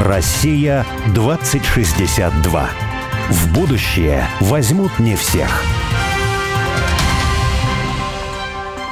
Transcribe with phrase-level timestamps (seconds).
[0.00, 2.68] Россия 2062.
[3.30, 5.62] В будущее возьмут не всех.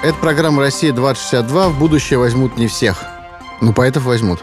[0.03, 1.69] Это программа «Россия-2062».
[1.71, 3.05] В будущее возьмут не всех.
[3.61, 4.43] Ну, поэтов возьмут.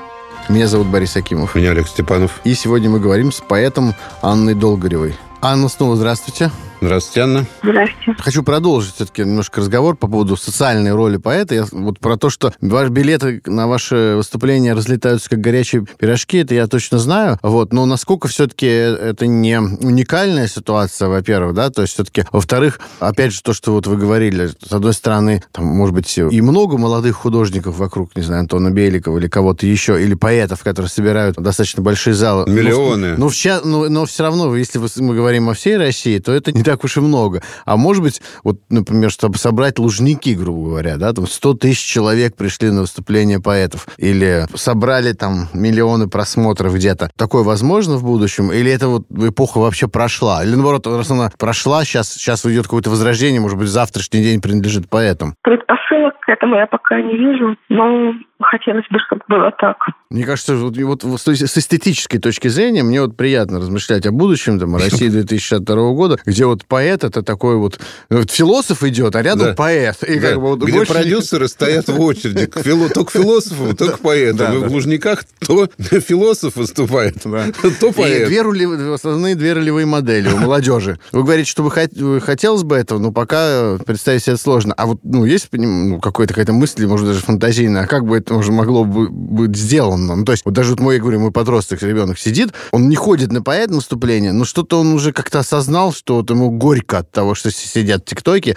[0.49, 1.55] Меня зовут Борис Акимов.
[1.55, 2.39] Меня Олег Степанов.
[2.43, 5.15] И сегодня мы говорим с поэтом Анной Долгоревой.
[5.41, 6.51] Анна, снова здравствуйте.
[6.83, 7.45] Здравствуйте, Анна.
[7.61, 8.15] Здравствуйте.
[8.23, 11.53] Хочу продолжить все-таки немножко разговор по поводу социальной роли поэта.
[11.53, 16.55] Я, вот про то, что ваши билеты на ваше выступление разлетаются как горячие пирожки, это
[16.55, 17.37] я точно знаю.
[17.43, 23.31] Вот, но насколько все-таки это не уникальная ситуация, во-первых, да, то есть все-таки, во-вторых, опять
[23.31, 27.15] же, то, что вот вы говорили, с одной стороны, там, может быть, и много молодых
[27.15, 32.15] художников вокруг, не знаю, Антона Беликова или кого-то еще, или поэтов, которые собирают достаточно большие
[32.15, 32.49] залы.
[32.49, 33.17] Миллионы.
[33.17, 36.63] Ну, но, но, но все равно, если мы говорим о всей России, то это не
[36.70, 37.41] так уж и много.
[37.65, 42.35] А может быть, вот, например, чтобы собрать лужники, грубо говоря, да, там 100 тысяч человек
[42.35, 47.09] пришли на выступление поэтов, или собрали там миллионы просмотров где-то.
[47.17, 48.51] Такое возможно в будущем?
[48.51, 50.43] Или это вот эпоха вообще прошла?
[50.43, 54.89] Или наоборот, раз она прошла, сейчас, сейчас идет какое-то возрождение, может быть, завтрашний день принадлежит
[54.89, 55.35] поэтам?
[55.43, 59.77] Предпосылок к этому я пока не вижу, но хотелось бы, чтобы было так.
[60.09, 64.75] Мне кажется, вот, вот с эстетической точки зрения мне вот приятно размышлять о будущем, там,
[64.75, 67.79] о России 2062 года, где вот поэт это такой вот,
[68.09, 69.53] вот философ идет, а рядом да.
[69.53, 70.03] поэт.
[70.03, 70.29] И да.
[70.29, 70.93] как бы, вот, где больше...
[70.93, 72.89] продюсеры стоят в очереди к фило...
[72.89, 74.37] то к философу, то к поэту.
[74.37, 78.23] Да, и в Лужниках то философ выступает, то поэт.
[78.23, 78.93] И две рули...
[78.93, 80.99] основные две ролевые модели у молодежи.
[81.11, 81.91] Вы говорите, что вы хот...
[82.23, 84.73] хотелось бы этого, но пока представить себе это сложно.
[84.75, 88.35] А вот ну, есть ну, какая-то какая-то мысль, может, даже фантазийная, а как бы это
[88.35, 90.15] уже могло бы быть сделано?
[90.15, 92.95] Ну, то есть, вот даже вот мой, я говорю, мой подросток, ребенок сидит, он не
[92.95, 97.11] ходит на поэт наступление, но что-то он уже как-то осознал, что вот ему горько от
[97.11, 98.05] того, что сидят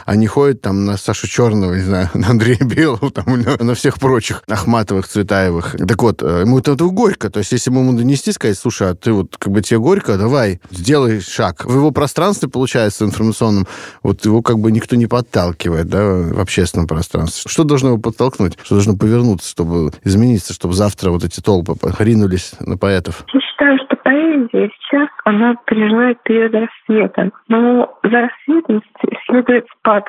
[0.04, 3.98] а не ходят там на Сашу Черного, не знаю, на Андрея Белого, там, на всех
[3.98, 5.76] прочих Ахматовых, Цветаевых.
[5.86, 7.30] Так вот, э, ему это, это горько.
[7.30, 10.60] То есть, если ему донести, сказать, слушай, а ты вот как бы тебе горько, давай,
[10.70, 11.64] сделай шаг.
[11.64, 13.66] В его пространстве, получается, информационном,
[14.02, 17.50] вот его как бы никто не подталкивает, да, в общественном пространстве.
[17.50, 18.58] Что должно его подтолкнуть?
[18.62, 23.24] Что должно повернуться, чтобы измениться, чтобы завтра вот эти толпы ринулись на поэтов?
[23.32, 23.78] Я считаю,
[24.14, 27.30] поэзия сейчас, она переживает период рассвета.
[27.48, 28.82] Но за рассветом
[29.26, 30.04] следует спад.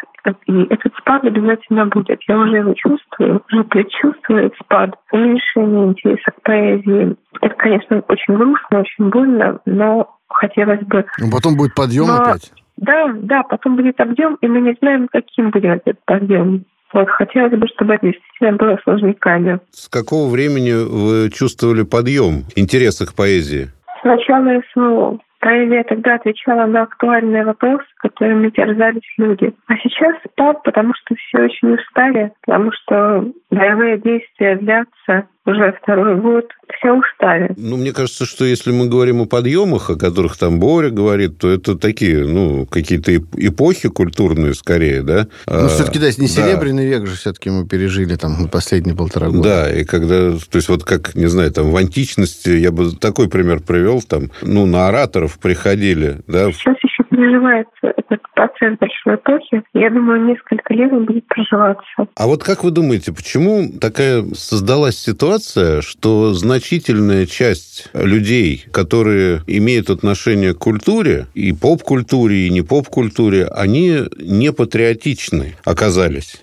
[0.48, 2.20] И этот спад обязательно будет.
[2.28, 7.16] Я уже его чувствую, уже предчувствую спад, уменьшение интереса к поэзии.
[7.42, 11.06] Это, конечно, очень грустно, очень больно, но хотелось бы...
[11.20, 12.22] Но потом будет подъем но...
[12.22, 12.52] опять.
[12.78, 16.66] Да, да, потом будет объем, и мы не знаем, каким будет этот подъем.
[16.94, 19.60] Вот, хотелось бы, чтобы это действительно было сложниками.
[19.72, 23.70] С какого времени вы чувствовали подъем интереса к поэзии?
[24.06, 25.18] С начала СВО.
[25.40, 29.52] Поэзия тогда отвечала на актуальные вопросы, которыми терзались люди.
[29.66, 36.20] А сейчас так, потому что все очень устали, потому что боевые действия длятся, уже второй
[36.20, 36.46] год,
[36.78, 37.54] все устали.
[37.58, 41.50] Ну, мне кажется, что если мы говорим о подъемах, о которых там Боря говорит, то
[41.50, 45.28] это такие, ну, какие-то эпохи культурные скорее, да?
[45.48, 46.98] Ну, все-таки, да, не серебряный да.
[46.98, 49.44] век же все-таки мы пережили там последние полтора года.
[49.44, 53.30] Да, и когда, то есть вот как, не знаю, там в античности, я бы такой
[53.30, 56.52] пример привел, там, ну, на ораторов приходили, да?
[56.52, 59.64] Сейчас еще переживается этот процесс большой эпохи.
[59.74, 62.08] Я думаю, несколько лет он будет проживаться.
[62.16, 69.90] А вот как вы думаете, почему такая создалась ситуация, что значительная часть людей, которые имеют
[69.90, 76.42] отношение к культуре, и поп-культуре, и не поп-культуре, они не патриотичны оказались?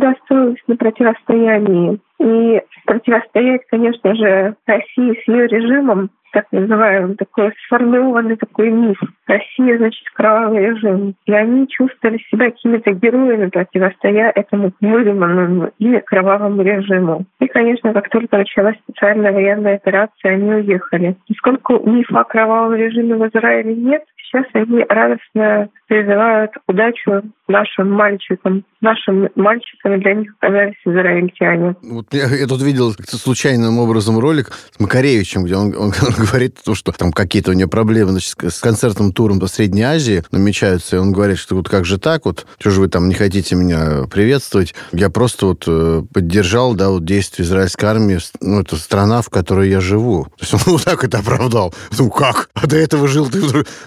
[0.00, 2.00] На противостоянии.
[2.18, 8.98] И противостоять, конечно же, России с ее режимом так называемый, такой сформированный такой миф.
[9.26, 11.14] Россия, значит, кровавый режим.
[11.26, 17.24] И они чувствовали себя какими-то героями, противостоя этому выдуманному ими кровавому режиму.
[17.40, 21.16] И, конечно, как только началась специальная военная операция, они уехали.
[21.28, 28.64] Поскольку мифа о кровавом режиме в Израиле нет, сейчас они радостно призывают удачу нашим мальчикам.
[28.80, 31.74] Нашим мальчиками для них оказались израильтяне.
[31.82, 36.58] Вот я, я тут видел случайным образом ролик с Макаревичем, где он, он, он говорит,
[36.72, 40.98] что там какие-то у него проблемы значит, с концертным туром по Средней Азии намечаются, и
[41.00, 44.06] он говорит, что вот как же так, вот, что же вы там не хотите меня
[44.08, 44.76] приветствовать?
[44.92, 49.68] Я просто вот э, поддержал, да, вот действия израильской армии, ну, это страна, в которой
[49.68, 50.26] я живу.
[50.38, 51.74] То есть он вот так это оправдал.
[51.98, 52.48] Ну, как?
[52.54, 53.40] А до этого жил ты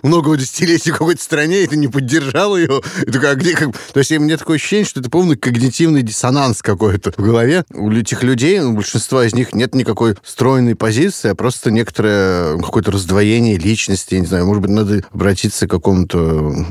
[0.03, 2.81] много его десятилетие в какой-то стране, и ты не поддержал ее.
[3.05, 3.69] И такой, а где, как...
[3.93, 7.63] То есть у меня такое ощущение, что это полный когнитивный диссонанс какой-то в голове.
[7.73, 12.91] У этих людей, у большинства из них нет никакой стройной позиции, а просто некоторое какое-то
[12.91, 16.17] раздвоение личности, я не знаю, может быть, надо обратиться к какому-то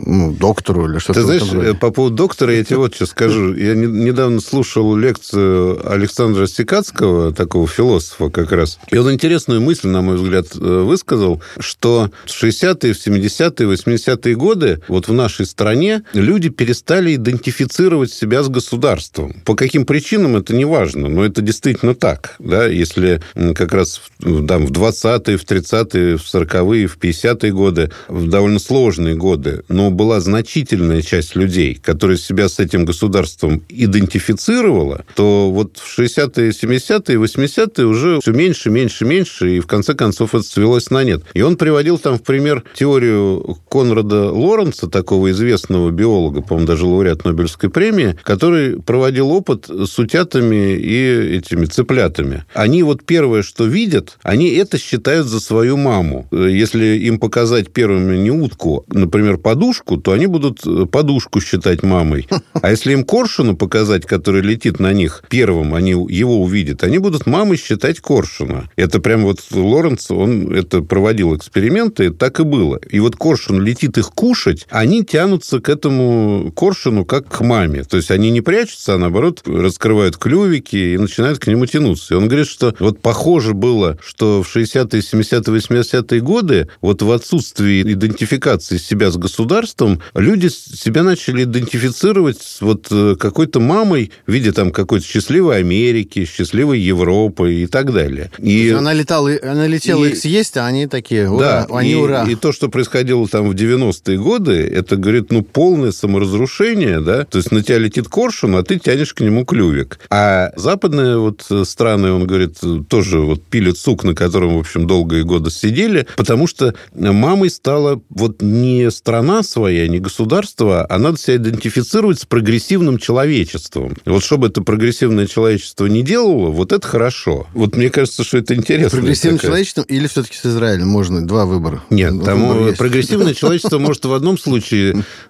[0.04, 1.20] ну, доктору или что-то.
[1.20, 3.54] Ты знаешь, по поводу доктора я тебе вот что скажу.
[3.54, 10.02] Я недавно слушал лекцию Александра Стекацкого, такого философа как раз, и он интересную мысль, на
[10.02, 16.02] мой взгляд, э, высказал, что в 60-е, в 70-е, 80-е годы вот в нашей стране
[16.14, 19.42] люди перестали идентифицировать себя с государством.
[19.44, 22.36] По каким причинам, это не важно, но это действительно так.
[22.38, 22.66] Да?
[22.66, 23.20] Если
[23.54, 29.14] как раз там, в 20-е, в 30-е, в 40-е, в 50-е годы, в довольно сложные
[29.14, 35.98] годы, но была значительная часть людей, которые себя с этим государством идентифицировала, то вот в
[35.98, 41.04] 60-е, 70-е, 80-е уже все меньше, меньше, меньше, и в конце концов это свелось на
[41.04, 41.22] нет.
[41.34, 47.24] И он приводил там в пример теорию Конрада Лоренца, такого известного биолога, по-моему, даже лауреат
[47.24, 52.44] Нобелевской премии, который проводил опыт с утятами и этими цыплятами.
[52.54, 56.28] Они вот первое, что видят, они это считают за свою маму.
[56.30, 60.62] Если им показать первыми не утку, например, подушку, то они будут
[60.92, 62.28] подушку считать мамой.
[62.52, 67.26] А если им коршуну показать, который летит на них первым, они его увидят, они будут
[67.26, 68.70] мамой считать коршуна.
[68.76, 72.78] Это прям вот Лоренц, он это проводил эксперименты, так и было.
[72.88, 77.84] И вот коршун летит их кушать, они тянутся к этому коршуну как к маме.
[77.84, 82.14] То есть они не прячутся, а наоборот раскрывают клювики и начинают к нему тянуться.
[82.14, 87.10] И он говорит, что вот похоже было, что в 60-е, 70-е, 80-е годы вот в
[87.10, 94.32] отсутствии идентификации себя с государством люди себя начали идентифицировать с вот э, какой-то мамой в
[94.32, 98.30] виде там какой-то счастливой Америки, счастливой Европы и так далее.
[98.38, 98.70] И...
[98.70, 100.10] Она летала, она летела и...
[100.10, 102.24] их съесть, а они такие, ура, да, они и, ура.
[102.24, 107.38] И то, что происходило там в 90-е годы, это, говорит, ну, полное саморазрушение, да, то
[107.38, 110.00] есть на тебя летит коршун, а ты тянешь к нему клювик.
[110.10, 112.58] А западные вот страны, он говорит,
[112.88, 118.00] тоже вот пилят сук, на котором, в общем, долгие годы сидели, потому что мамой стала
[118.08, 123.96] вот не страна своя, не государство, а надо себя идентифицировать с прогрессивным человечеством.
[124.04, 127.46] Вот чтобы это прогрессивное человечество не делало, вот это хорошо.
[127.54, 128.98] Вот мне кажется, что это интересно.
[128.98, 129.50] Прогрессивным такая...
[129.50, 130.88] человечеством или все-таки с Израилем?
[130.88, 131.82] Можно два выбора.
[131.90, 134.61] Нет, там прогрессивное человечество может в одном случае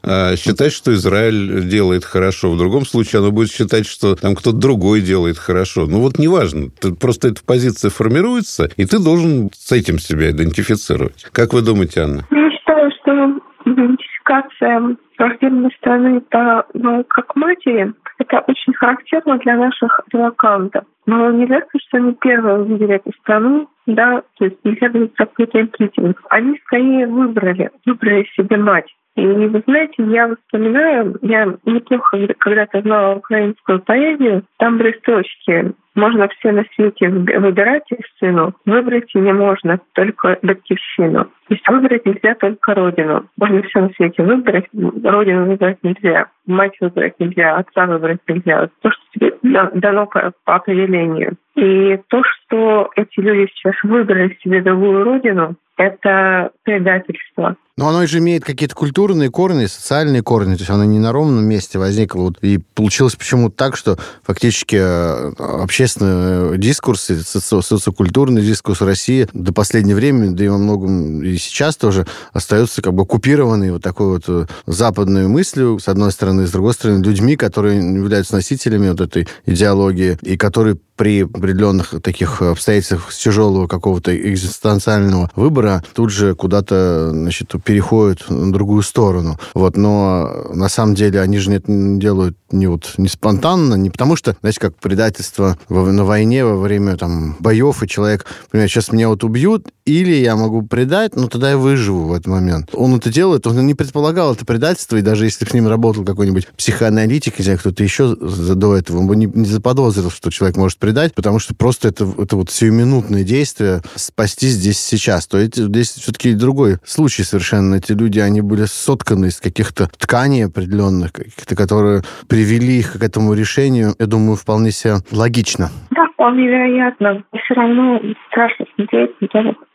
[0.02, 4.56] а, считать, что Израиль делает хорошо, в другом случае оно будет считать, что там кто-то
[4.56, 5.86] другой делает хорошо.
[5.86, 6.68] Ну вот неважно,
[7.00, 11.26] просто эта позиция формируется, и ты должен с этим себя идентифицировать.
[11.32, 12.26] Как вы думаете, Анна?
[12.30, 20.00] Я считаю, что идентификация враждебной страны по, ну, как матери, это очень характерно для наших
[20.12, 20.84] релакантов.
[21.06, 25.26] Но нельзя сказать, что они первые увидели эту страну, да, то есть нельзя говорить о
[25.26, 26.20] какой-то интуитивности.
[26.30, 28.86] Они скорее выбрали, выбрали себе мать.
[29.16, 36.28] И вы знаете, я вспоминаю, я неплохо когда-то знала украинскую поэзию, там были строчки можно
[36.28, 37.84] все на свете выбирать
[38.18, 41.24] сыну, выбрать не можно только батькивщину.
[41.24, 43.26] То есть выбрать нельзя только родину.
[43.36, 48.68] Можно все на свете выбрать, родину выбрать нельзя, мать выбрать нельзя, отца выбрать нельзя.
[48.80, 51.36] То, что тебе дано по определению.
[51.54, 57.56] И то, что эти люди сейчас выбрали себе другую родину, это предательство.
[57.78, 61.44] Но оно же имеет какие-то культурные корни, социальные корни, то есть оно не на ровном
[61.44, 62.20] месте возникло.
[62.20, 69.54] Вот, и получилось почему-то так, что фактически э, общественный дискурс, соци социокультурный дискурс России до
[69.54, 74.08] последнего времени, да и во многом и сейчас тоже остается как бы оккупированный вот такой
[74.08, 79.00] вот э, западной мыслью, с одной стороны, с другой стороны, людьми, которые являются носителями вот
[79.00, 87.10] этой идеологии, и которые при определенных таких обстоятельствах тяжелого какого-то экзистенциального выбора тут же куда-то,
[87.10, 89.36] значит, переходят на другую сторону.
[89.52, 94.14] Вот, но на самом деле они же это делают не вот не спонтанно, не потому
[94.14, 99.08] что, знаете, как предательство на войне во время там боев, и человек, например, сейчас меня
[99.08, 102.70] вот убьют, или я могу предать, но тогда я выживу в этот момент.
[102.74, 106.48] Он это делает, он не предполагал это предательство, и даже если с ним работал какой-нибудь
[106.56, 110.91] психоаналитик, или кто-то еще до этого, он бы не, не заподозрил, что человек может предать,
[111.14, 115.26] потому что просто это, это вот сиюминутное действие спасти здесь сейчас.
[115.26, 117.76] То есть здесь все-таки другой случай совершенно.
[117.76, 123.34] Эти люди, они были сотканы из каких-то тканей определенных, каких-то, которые привели их к этому
[123.34, 125.70] решению, я думаю, вполне себе логично.
[125.90, 127.22] Да, вполне вероятно.
[127.44, 129.10] Все равно страшно смотреть,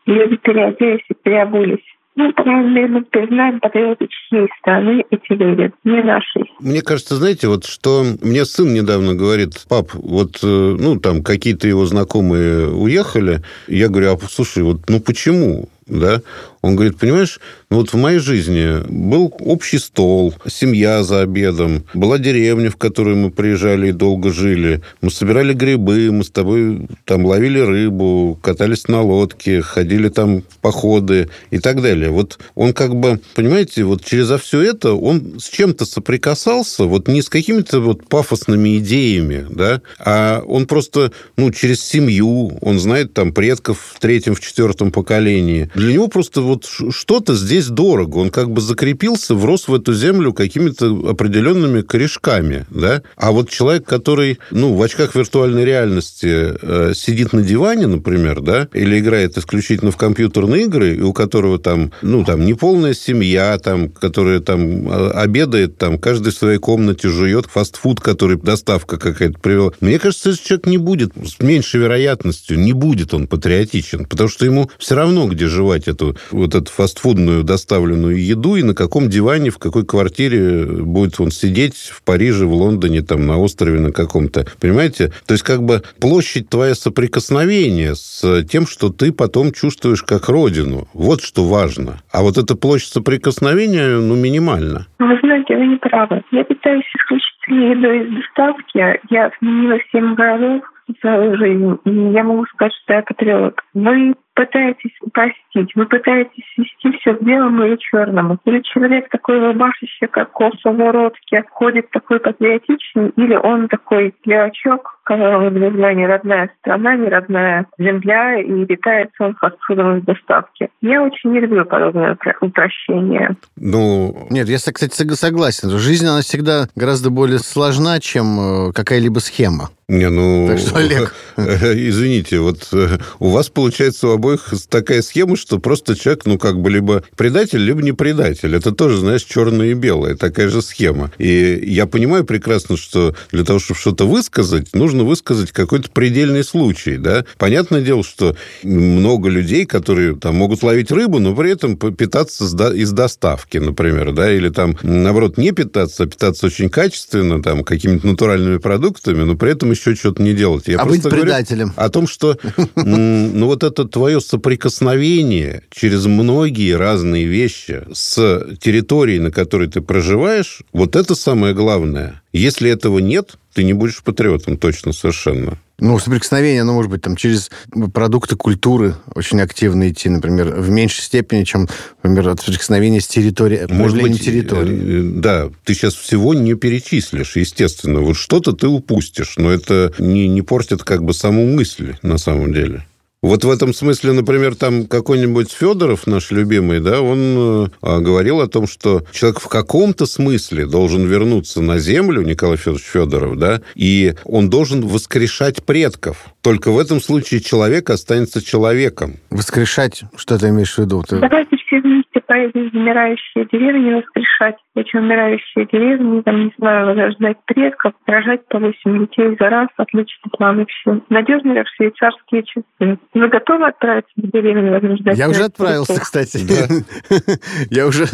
[0.05, 1.83] люди переоделись и переобулись.
[2.17, 6.51] Ну, наверное, признаем патриоты чьей страны эти люди, не нашей.
[6.59, 11.67] Мне кажется, знаете, вот что мне сын недавно говорит, пап, вот, э, ну, там какие-то
[11.67, 15.69] его знакомые уехали, я говорю, а слушай, вот, ну, почему?
[15.86, 16.21] Да?
[16.67, 22.69] Он говорит, понимаешь, вот в моей жизни был общий стол, семья за обедом, была деревня,
[22.69, 24.81] в которую мы приезжали и долго жили.
[25.00, 30.57] Мы собирали грибы, мы с тобой там ловили рыбу, катались на лодке, ходили там в
[30.57, 32.09] походы и так далее.
[32.09, 37.21] Вот он как бы, понимаете, вот через все это он с чем-то соприкасался, вот не
[37.21, 43.31] с какими-то вот пафосными идеями, да, а он просто, ну, через семью, он знает там
[43.31, 45.69] предков в третьем, в четвертом поколении.
[45.74, 48.17] Для него просто вот что-то здесь дорого.
[48.17, 53.01] Он как бы закрепился, врос в эту землю какими-то определенными корешками, да.
[53.15, 58.67] А вот человек, который, ну, в очках виртуальной реальности э, сидит на диване, например, да,
[58.73, 63.89] или играет исключительно в компьютерные игры, и у которого там, ну, там, неполная семья, там,
[63.89, 69.71] которая там э, обедает, там, каждый в своей комнате жует фастфуд, который доставка какая-то привела.
[69.79, 74.45] Мне кажется, этот человек не будет, с меньшей вероятностью, не будет он патриотичен, потому что
[74.45, 76.17] ему все равно, где жевать эту
[76.48, 81.75] вот эту фастфудную доставленную еду и на каком диване, в какой квартире будет он сидеть
[81.75, 84.46] в Париже, в Лондоне, там, на острове на каком-то.
[84.60, 85.12] Понимаете?
[85.25, 90.88] То есть, как бы площадь твоя соприкосновения с тем, что ты потом чувствуешь как родину.
[90.94, 92.01] Вот что важно.
[92.12, 94.88] А вот эта площадь соприкосновения, ну, минимальна.
[95.00, 96.24] Вы знаете, вы не правы.
[96.32, 99.00] Я питаюсь исключительно едой из доставки.
[99.10, 100.63] Я сменила 7 городов
[101.01, 101.77] свою жизнь.
[101.86, 103.60] И я могу сказать, что я патриот.
[103.74, 108.38] Вы пытаетесь упростить, вы пытаетесь свести все к белому или черному.
[108.46, 114.97] Или человек такой рубашище, как коса в уродке, ходит такой патриотичный, или он такой левачок,
[115.07, 120.69] которого нужна не родная страна, не родная земля, и питается он фастфудом из доставки.
[120.81, 123.35] Я очень не люблю подобное упрощение.
[123.55, 125.69] Ну, нет, я, кстати, согласен.
[125.69, 129.69] Жизнь, она всегда гораздо более сложна, чем э, какая-либо схема.
[129.89, 131.15] Не, ну, так что, Олег...
[131.37, 136.59] извините, вот э, у вас получается у обоих такая схема, что просто человек, ну, как
[136.59, 138.53] бы либо предатель, либо не предатель.
[138.53, 141.11] Это тоже, знаешь, черное и белое, такая же схема.
[141.17, 146.98] И я понимаю прекрасно, что для того, чтобы что-то высказать, нужно высказать какой-то предельный случай,
[146.98, 147.25] да.
[147.38, 152.92] Понятное дело, что много людей, которые там могут ловить рыбу, но при этом питаться из
[152.92, 158.58] доставки, например, да, или там, наоборот, не питаться, а питаться очень качественно, там, какими-то натуральными
[158.58, 160.68] продуктами, но при этом еще что-то не делать.
[160.68, 161.74] Я а быть предателем.
[161.75, 162.38] О том, что
[162.75, 170.62] ну, вот это твое соприкосновение через многие разные вещи с территорией, на которой ты проживаешь,
[170.74, 172.22] вот это самое главное.
[172.34, 175.57] Если этого нет, ты не будешь патриотом точно совершенно.
[175.79, 177.49] Ну, соприкосновение, оно может быть там через
[177.91, 181.67] продукты культуры очень активно идти, например, в меньшей степени, чем,
[182.03, 184.99] например, от соприкосновения с территорией, может быть, территории.
[184.99, 188.01] Э, да, ты сейчас всего не перечислишь, естественно.
[188.01, 192.53] Вот что-то ты упустишь, но это не, не портит как бы саму мысль на самом
[192.53, 192.85] деле.
[193.24, 198.47] Вот в этом смысле, например, там какой-нибудь Федоров, наш любимый, да, он э, говорил о
[198.47, 204.13] том, что человек в каком-то смысле должен вернуться на землю, Николай Федорович Федоров, да, и
[204.24, 206.27] он должен воскрешать предков.
[206.41, 209.15] Только в этом случае человек останется человеком.
[209.31, 210.03] Воскрешать?
[210.15, 211.03] Что ты имеешь в виду?
[211.09, 217.93] Давайте все вместе в умирающие деревни воскрешать эти умирающие деревни, там, не знаю, возрождать предков,
[218.05, 221.01] рожать по 8 детей за раз, отличный план и все.
[221.10, 223.00] Надежно как швейцарские часы.
[223.13, 225.17] Вы готовы отправиться в деревню возрождать?
[225.17, 226.38] Я уже отправился, кстати.
[227.74, 228.05] Я уже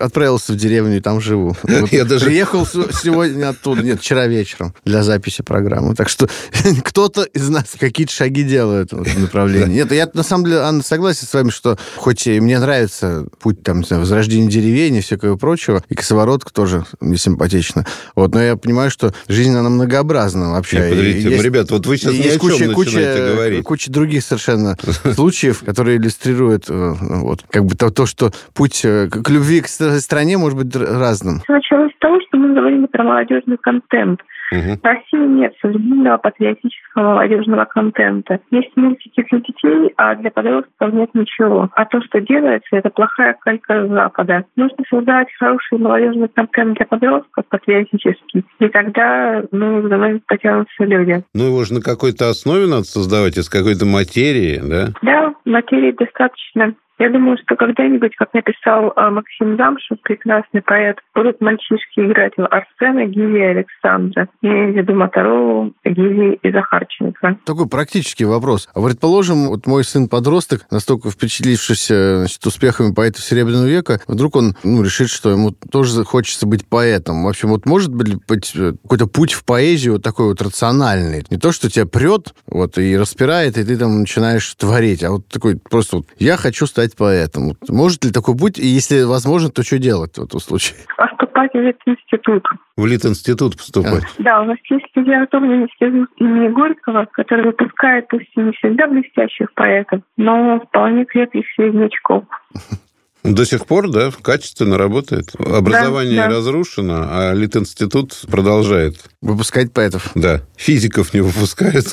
[0.00, 1.54] отправился в деревню и там живу.
[1.90, 5.94] Я даже приехал сегодня оттуда, нет, вчера вечером для записи программы.
[5.94, 6.26] Так что
[6.84, 9.76] кто-то из нас какие-то шаги делает в этом направлении.
[9.76, 13.53] Нет, я на самом деле, Анна, согласен с вами, что хоть и мне нравится путь
[13.62, 17.84] там, возрождения деревень и всякого прочего, и косоворотка тоже мне симпатична.
[18.14, 20.78] Вот, но я понимаю, что жизнь, она многообразна вообще.
[20.78, 23.64] Нет, подождите, есть, ребят, вот вы сейчас есть куча, куча, говорить.
[23.64, 24.76] Куча других совершенно
[25.14, 29.68] случаев, которые иллюстрируют э, вот, как бы то, то, что путь э, к любви к
[29.68, 31.42] стране может быть разным.
[31.48, 34.20] Началось с того, что мы говорили про молодежный контент.
[34.54, 34.78] Угу.
[34.80, 38.40] В России нет современного патриотического молодежного контента.
[38.50, 41.70] Есть мультики для детей, а для подростков нет ничего.
[41.74, 44.44] А то, что делается, это плохая калька Запада.
[44.56, 51.22] Нужно создавать хороший молодежный контент для подростков, патриотический, и тогда ну, за нами потянутся люди.
[51.34, 54.88] Ну, его же на какой-то основе надо создавать, из какой-то материи, да?
[55.02, 56.74] Да, материи достаточно.
[56.98, 62.46] Я думаю, что когда-нибудь, как написал а, Максим Замшев, прекрасный поэт, будут мальчишки играть в
[62.46, 64.28] Арсена, Гия и Александра.
[64.48, 67.38] Виду Моторолу, Гиви и Захарченко.
[67.44, 68.68] Такой практический вопрос.
[68.74, 74.82] А предположим, вот мой сын-подросток, настолько впечатлившийся значит, успехами поэтов Серебряного века, вдруг он ну,
[74.82, 77.24] решит, что ему тоже хочется быть поэтом.
[77.24, 81.24] В общем, вот может быть какой-то путь в поэзию вот такой вот рациональный?
[81.30, 85.28] Не то, что тебя прет вот, и распирает, и ты там начинаешь творить, а вот
[85.28, 87.56] такой просто вот, я хочу стать поэтом.
[87.68, 88.58] Может ли такой путь?
[88.58, 90.76] И если возможно, то что делать в этом случае?
[90.96, 92.44] Поступать в институт.
[92.76, 94.02] В Лит-институт поступать?
[94.18, 100.00] Да, у нас есть литературный институт имени Горького, который выпускает пусть не всегда блестящих поэтов,
[100.16, 102.24] но вполне крепких среднячков.
[103.24, 105.32] До сих пор, да, качественно работает.
[105.38, 106.36] Образование да, да.
[106.36, 108.98] разрушено, а Литинститут продолжает.
[109.22, 110.10] Выпускать поэтов.
[110.14, 110.42] Да.
[110.56, 111.86] Физиков не выпускает,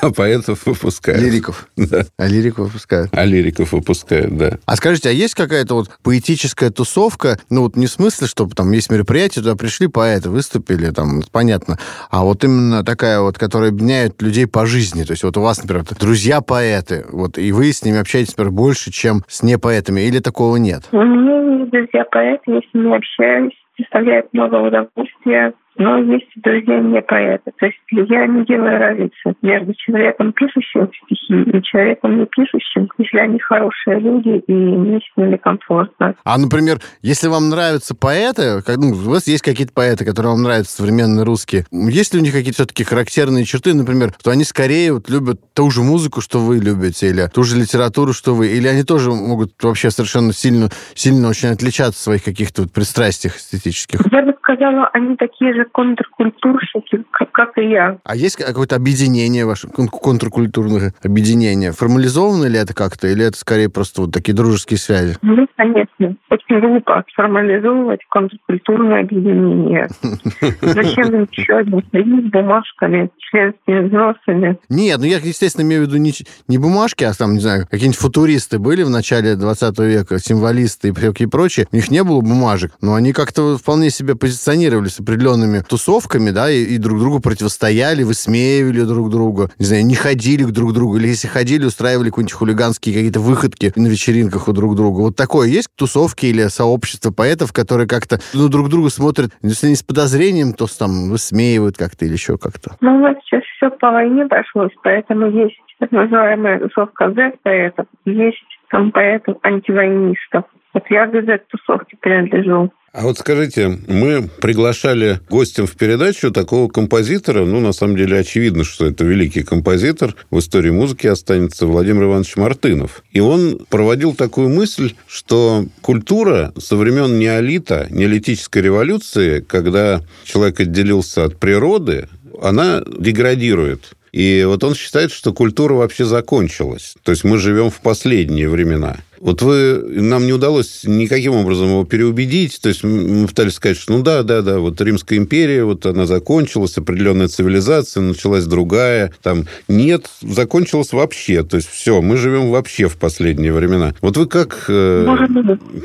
[0.00, 1.20] а поэтов выпускает.
[1.20, 1.68] Лириков.
[1.76, 2.04] Да.
[2.16, 3.10] А лириков выпускают.
[3.12, 4.58] А лириков выпускают, да.
[4.66, 7.38] А скажите, а есть какая-то вот поэтическая тусовка?
[7.48, 11.78] Ну, вот не в смысле, что там есть мероприятие, туда пришли поэты, выступили, там, понятно.
[12.10, 15.04] А вот именно такая вот, которая объединяет людей по жизни.
[15.04, 18.90] То есть вот у вас, например, друзья-поэты, вот, и вы с ними общаетесь, например, больше,
[18.90, 20.82] чем с непоэтами поэтами, или такого нет?
[20.92, 27.00] У меня есть друзья-поэты, я с ними общаюсь, доставляет много удовольствия но есть друзья не
[27.02, 27.52] поэты.
[27.58, 33.18] То есть я не делаю разницы между человеком, пишущим стихи, и человеком, не пишущим, если
[33.18, 36.14] они хорошие люди, и мне с ними комфортно.
[36.24, 40.42] А, например, если вам нравятся поэты, как, ну, у вас есть какие-то поэты, которые вам
[40.42, 44.92] нравятся, современные русские, есть ли у них какие-то все-таки характерные черты, например, что они скорее
[44.92, 48.68] вот любят ту же музыку, что вы любите, или ту же литературу, что вы, или
[48.68, 54.00] они тоже могут вообще совершенно сильно, сильно очень отличаться в своих каких-то вот пристрастиях эстетических?
[54.10, 57.98] Я бы сказала, они такие же же контркультурщики, как, как и я.
[58.04, 61.72] А есть какое-то объединение ваше, контркультурное объединение?
[61.72, 65.16] Формализовано ли это как-то, или это скорее просто вот такие дружеские связи?
[65.22, 66.16] Ну, конечно.
[66.30, 69.88] Очень глупо формализовывать контркультурное объединение.
[70.60, 74.58] Зачем еще один союз с бумажками, членскими взносами?
[74.68, 76.12] Нет, ну я, естественно, имею в виду не,
[76.48, 81.26] не бумажки, а там, не знаю, какие-нибудь футуристы были в начале 20 века, символисты и
[81.26, 81.66] прочие.
[81.72, 86.30] У них не было бумажек, но они как-то вполне себя позиционировали с определенными разными тусовками,
[86.30, 90.72] да, и, и друг другу противостояли, высмеивали друг друга, не знаю, не ходили к друг
[90.72, 95.00] другу, или если ходили, устраивали какие-нибудь хулиганские какие-то выходки на вечеринках у друг друга.
[95.00, 99.76] Вот такое есть тусовки или сообщество поэтов, которые как-то ну, друг другу смотрят, если не
[99.76, 102.76] с подозрением, то там высмеивают как-то или еще как-то?
[102.80, 108.38] Ну, нас сейчас все по войне прошлось, поэтому есть так называемая тусовка Z-поэтов, есть
[108.70, 110.44] там поэтов-антивойнистов.
[110.74, 112.70] Вот я к Z-тусовке принадлежу.
[112.92, 118.64] А вот скажите, мы приглашали гостем в передачу такого композитора, ну, на самом деле, очевидно,
[118.64, 123.02] что это великий композитор, в истории музыки останется Владимир Иванович Мартынов.
[123.10, 131.24] И он проводил такую мысль, что культура со времен неолита, неолитической революции, когда человек отделился
[131.24, 132.10] от природы,
[132.42, 133.94] она деградирует.
[134.12, 136.96] И вот он считает, что культура вообще закончилась.
[137.02, 138.98] То есть мы живем в последние времена.
[139.22, 142.60] Вот вы, нам не удалось никаким образом его переубедить.
[142.60, 146.06] То есть мы пытались сказать, что ну да, да, да, вот Римская империя, вот она
[146.06, 149.12] закончилась, определенная цивилизация, началась другая.
[149.22, 151.44] Там нет, закончилась вообще.
[151.44, 153.92] То есть все, мы живем вообще в последние времена.
[154.02, 155.06] Вот вы как, э,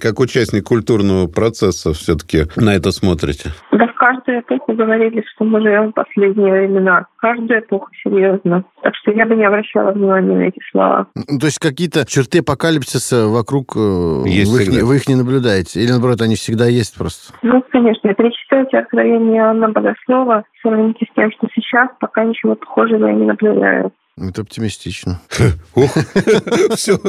[0.02, 3.52] как участник культурного процесса все-таки на это смотрите?
[3.72, 7.06] Да в каждую эпоху говорили, что мы живем в последние времена.
[7.18, 8.64] Каждую эпоху, серьезно.
[8.82, 11.08] Так что я бы не обращала внимания на эти слова.
[11.14, 15.82] То есть какие-то черты апокалипсиса вокруг э, есть вы, их, вы их не наблюдаете?
[15.82, 17.34] Или, наоборот, они всегда есть просто?
[17.42, 18.14] Ну, конечно.
[18.14, 23.92] Перечитайте откровение Анна Богослова, сравните с тем, что сейчас, пока ничего похожего я не наблюдаю.
[24.20, 25.22] Это оптимистично.
[25.76, 25.92] Ох,
[26.76, 27.00] все,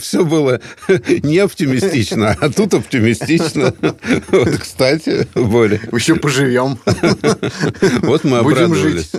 [0.00, 0.60] все было
[1.22, 3.74] не оптимистично, а тут оптимистично.
[4.28, 5.78] Вот, кстати, Боря.
[5.92, 6.78] Еще поживем.
[8.00, 9.12] Вот мы обрадовались.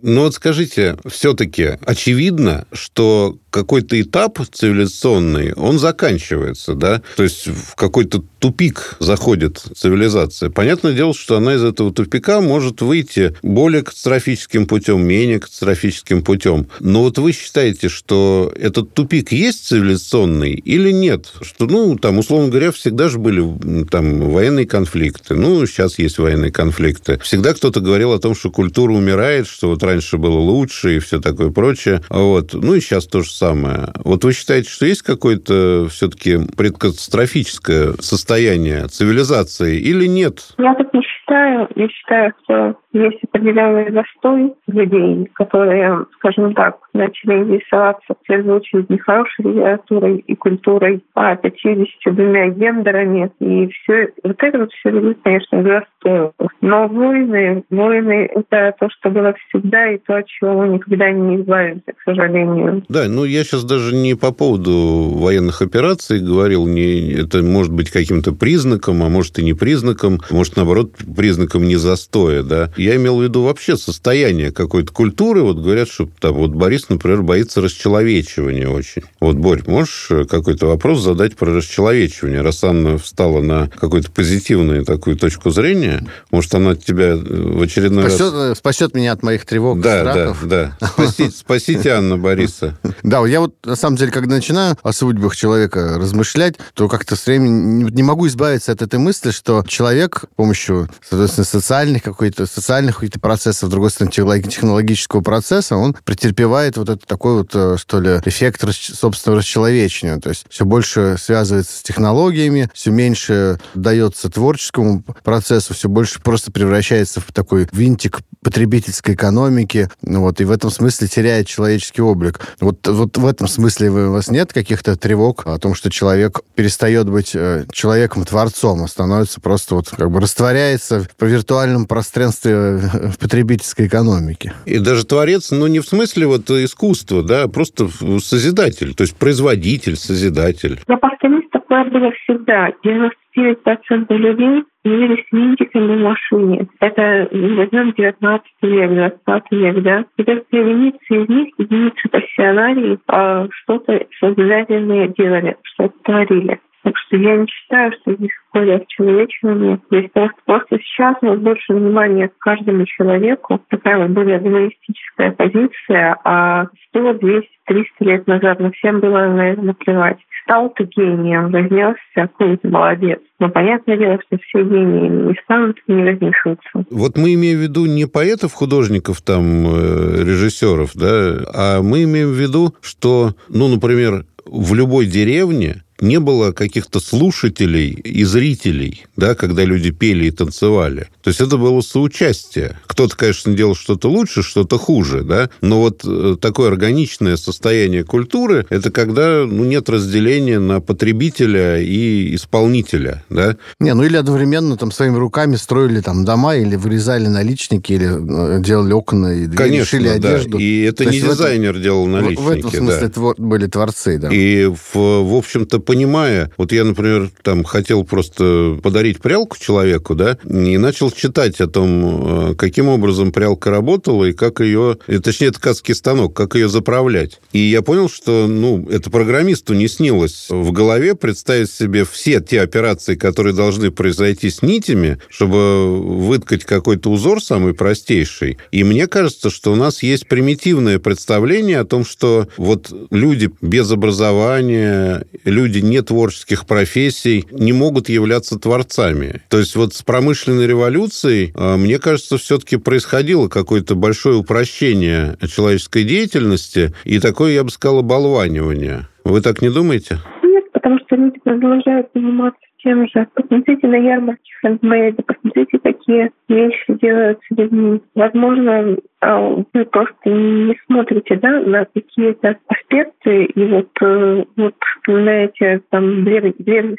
[0.00, 7.02] Но вот скажите, все-таки очевидно, что какой-то этап цивилизационный, он заканчивается, да?
[7.16, 10.50] То есть в какой-то тупик заходит цивилизация.
[10.50, 16.43] Понятное дело, что она из этого тупика может выйти более катастрофическим путем, менее катастрофическим путем.
[16.80, 21.32] Но вот вы считаете, что этот тупик есть цивилизационный или нет?
[21.42, 25.34] Что, ну, там, условно говоря, всегда же были там военные конфликты.
[25.34, 27.18] Ну, сейчас есть военные конфликты.
[27.18, 31.20] Всегда кто-то говорил о том, что культура умирает, что вот раньше было лучше и все
[31.20, 32.02] такое прочее.
[32.08, 32.54] Вот.
[32.54, 33.92] Ну, и сейчас то же самое.
[34.04, 40.54] Вот вы считаете, что есть какое-то все-таки предкатастрофическое состояние цивилизации или нет?
[40.58, 41.68] Я так не считаю.
[41.76, 48.88] Я считаю, что есть определенный застой людей, которые, скажем так, начали интересоваться в первую очередь
[48.88, 53.30] не хорошей литературой и культурой, а 52 гендерами.
[53.40, 56.32] И все вот это вот все ведет, конечно, к застою.
[56.60, 61.92] Но войны, войны— это то, что было всегда, и то, от чего никогда не избавимся,
[61.92, 62.82] к сожалению.
[62.88, 67.90] Да, ну я сейчас даже не по поводу военных операций говорил, не, это может быть
[67.90, 72.70] каким-то признаком, а может и не признаком, может, наоборот, признаком не застоя, да.
[72.84, 75.42] Я имел в виду вообще состояние какой-то культуры.
[75.42, 79.02] Вот говорят, что там вот Борис, например, боится расчеловечивания очень.
[79.20, 82.42] Вот, Борь, можешь какой-то вопрос задать про расчеловечивание?
[82.42, 88.32] Раз Анна встала на какую-то позитивную такую точку зрения, может, она тебя в очередной спасет,
[88.34, 88.58] раз...
[88.58, 90.46] Спасет меня от моих тревог да, страхов.
[90.46, 92.78] Да, да, Спасите, спасите Анна Бориса.
[93.02, 97.24] Да, я вот, на самом деле, когда начинаю о судьбах человека размышлять, то как-то с
[97.24, 102.73] временем не могу избавиться от этой мысли, что человек с помощью, соответственно, социальных какой-то социальных
[102.82, 108.00] каких-то процессов, с другой стороны, технологического процесса, он претерпевает вот это такой вот, э, что
[108.00, 110.18] ли, эффект собственного расчеловечения.
[110.18, 116.52] То есть все больше связывается с технологиями, все меньше дается творческому процессу, все больше просто
[116.52, 122.40] превращается в такой винтик потребительской экономики, ну вот, и в этом смысле теряет человеческий облик.
[122.60, 127.08] Вот, вот в этом смысле у вас нет каких-то тревог о том, что человек перестает
[127.08, 133.86] быть э, человеком-творцом, а становится просто вот как бы растворяется в виртуальном пространстве э, потребительской
[133.86, 134.52] экономики?
[134.66, 139.16] И даже творец, ну, не в смысле вот искусства, да, а просто созидатель, то есть
[139.16, 140.80] производитель, созидатель.
[140.88, 142.70] Я повторюсь, такое было всегда.
[142.84, 146.68] 99% людей явились винтиками в машине.
[146.80, 150.04] Это возьмем 19 век, 20 век, да.
[150.18, 156.60] И как единицы из них, единицы пассионарий, а что-то сознательное делали, что-то творили.
[156.84, 159.80] Так что я не считаю, что здесь какое-то расчеловечивание.
[159.90, 160.10] Здесь
[160.44, 163.58] просто, сейчас у нас больше внимания к каждому человеку.
[163.70, 166.18] Такая вот более гуманистическая позиция.
[166.24, 170.18] А 100, 200, 300 лет назад на всем было на это наплевать.
[170.42, 173.20] Стал ты гением, вознесся, какой ты молодец.
[173.40, 176.84] Но понятное дело, что все гении не станут и не вознесутся.
[176.90, 182.28] Вот мы имеем в виду не поэтов, художников, там, э, режиссеров, да, а мы имеем
[182.28, 189.34] в виду, что, ну, например, в любой деревне не было каких-то слушателей и зрителей, да,
[189.34, 191.08] когда люди пели и танцевали.
[191.22, 192.78] То есть это было соучастие.
[192.86, 198.66] Кто-то, конечно, делал что-то лучше, что-то хуже, да, но вот э, такое органичное состояние культуры–
[198.70, 203.56] это когда ну, нет разделения на потребителя и исполнителя, да.
[203.80, 208.60] Не, ну или одновременно там своими руками строили там дома или вырезали наличники, или э,
[208.60, 210.14] делали окна и двери, Конечно, шили да.
[210.14, 210.58] одежду.
[210.58, 213.06] И это То не в этом- дизайнер делал наличники, В этом смысле да.
[213.06, 214.28] это были творцы, да.
[214.32, 220.38] И, в, в общем-то, понимая, вот я, например, там хотел просто подарить прялку человеку, да,
[220.48, 225.50] и начал читать о том, э, каким образом прялка работала и как ее, и, точнее,
[225.50, 227.40] ткацкий станок, как ее заправлять.
[227.52, 232.60] И я понял, что, ну, это программисту не снилось в голове представить себе все те
[232.60, 238.58] операции, которые должны произойти с нитями, чтобы выткать какой-то узор самый простейший.
[238.70, 243.90] И мне кажется, что у нас есть примитивное представление о том, что вот люди без
[243.90, 249.42] образования, люди не творческих профессий не могут являться творцами.
[249.48, 256.04] То есть вот с промышленной революцией, э, мне кажется, все-таки происходило какое-то большое упрощение человеческой
[256.04, 259.08] деятельности и такое, я бы сказал, оболванивание.
[259.24, 260.18] Вы так не думаете?
[260.42, 263.26] Нет, потому что люди продолжают заниматься тем же.
[263.34, 268.02] Посмотрите на ярмарки хендмейда, посмотрите, какие вещи делаются людьми.
[268.14, 269.40] Возможно, а,
[269.72, 276.56] вы просто не смотрите да, на какие-то аспекты, и вот, э, вот вспоминаете там древних,
[276.58, 276.98] древних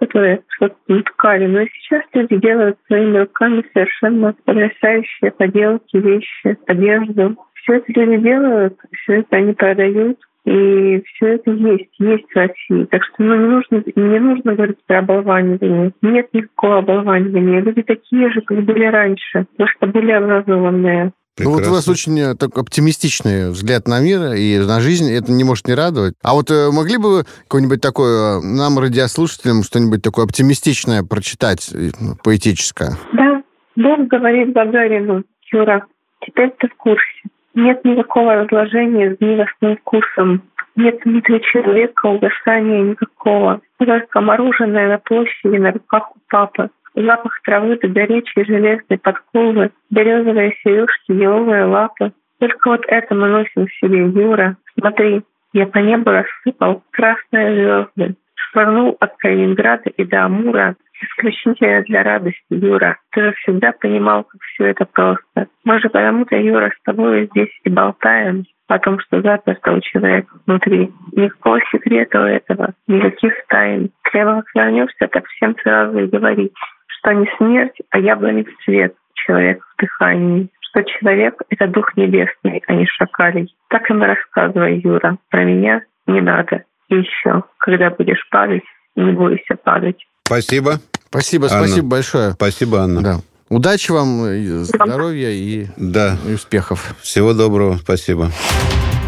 [0.00, 1.46] которые что-то ткали.
[1.46, 7.36] Но сейчас люди делают своими руками совершенно потрясающие поделки, вещи, одежду.
[7.54, 10.18] Все это люди делают, все это они продают.
[10.44, 12.84] И все это есть, есть в России.
[12.90, 15.92] Так что ну, не, нужно, не нужно говорить про оболванивание.
[16.02, 17.60] Нет никакого оболванивания.
[17.60, 21.12] Люди такие же, как были раньше, просто более образованные.
[21.40, 25.10] Ну вот у вас очень э, так, оптимистичный взгляд на мир и на жизнь.
[25.10, 26.14] Это не может не радовать.
[26.22, 31.70] А вот э, могли бы вы какое-нибудь такое, э, нам, радиослушателям, что-нибудь такое оптимистичное прочитать,
[31.72, 32.92] ну, поэтическое?
[33.14, 33.42] Да,
[33.74, 35.84] Бог говорит Гагарину, Юра,
[36.24, 37.22] теперь ты в курсе.
[37.54, 40.42] Нет никакого разложения с гнилостным вкусом.
[40.76, 43.60] Нет внутри человека угасания никакого.
[43.78, 46.70] Только мороженое на площади на руках у папы.
[46.96, 52.12] Запах травы до горячей железной подковы, березовые сережки, еловые лапы.
[52.38, 54.56] Только вот это мы носим в себе, Юра.
[54.78, 58.16] Смотри, я по небу рассыпал красные звезды.
[58.54, 62.98] Швырнул от Калининграда и до Амура исключительно для радости, Юра.
[63.10, 65.48] Ты же всегда понимал, как все это просто.
[65.64, 70.32] Мы же потому-то, Юра, с тобой здесь и болтаем о том, что заперто у человека
[70.46, 70.92] внутри.
[71.12, 73.90] Никакого секрета у этого, никаких тайн.
[74.02, 76.52] Когда вернешься, так всем сразу и говорить,
[76.86, 82.60] что не смерть, а яблони в цвет человек в дыхании что человек— это дух небесный,
[82.66, 83.54] а не шакалий.
[83.68, 85.18] Так им рассказывай, Юра.
[85.30, 86.64] Про меня не надо.
[86.94, 88.62] И еще, когда будешь падать,
[88.96, 89.96] не бойся падать.
[90.26, 90.80] Спасибо.
[91.08, 91.66] Спасибо, Анна.
[91.66, 92.32] спасибо большое.
[92.32, 93.02] Спасибо, Анна.
[93.02, 93.16] Да.
[93.50, 96.16] Удачи вам, и здоровья и, Да.
[96.26, 96.94] и успехов.
[97.02, 97.76] Всего доброго.
[97.76, 98.30] Спасибо.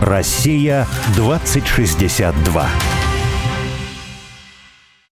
[0.00, 3.05] Россия 2062.